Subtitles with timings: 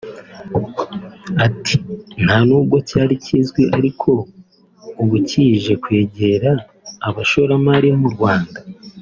[1.45, 1.75] Ati″
[2.23, 4.09] Nta nubwo cyari kizwi ariko
[5.01, 6.51] ubu kije kwegera
[7.07, 8.59] abashoramari mu Rwanda